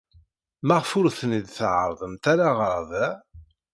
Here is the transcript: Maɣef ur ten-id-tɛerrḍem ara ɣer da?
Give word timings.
Maɣef 0.67 0.89
ur 0.99 1.05
ten-id-tɛerrḍem 1.19 2.13
ara 2.31 2.49
ɣer 2.59 2.79
da? 2.89 3.07